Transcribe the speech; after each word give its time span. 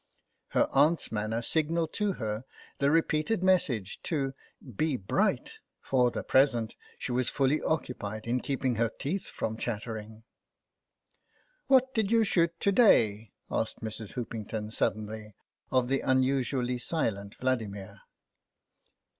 Her 0.47 0.67
aunt's 0.71 1.11
manner 1.11 1.43
signalled 1.43 1.93
to 1.93 2.13
her 2.13 2.43
the 2.79 2.89
re 2.89 3.03
peated 3.03 3.43
message 3.43 4.01
to 4.01 4.33
"be 4.75 4.97
bright"; 4.97 5.59
for 5.79 6.09
the 6.09 6.23
present 6.23 6.75
she 6.97 7.11
was 7.11 7.29
fully 7.29 7.61
occupied 7.61 8.25
in 8.25 8.39
keeping 8.39 8.77
her 8.77 8.89
teeth 8.89 9.27
from 9.27 9.57
chattering." 9.57 10.23
What 11.67 11.93
did 11.93 12.09
you 12.09 12.23
shoot 12.23 12.59
to 12.61 12.71
day?" 12.71 13.33
asked 13.51 13.81
Mrs. 13.81 14.13
Hoopington 14.15 14.71
suddenly 14.73 15.35
of 15.69 15.87
the 15.87 16.01
unusually 16.01 16.79
silent 16.79 17.35
Vladimir. 17.35 18.01